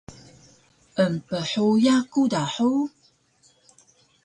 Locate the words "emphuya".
1.03-1.95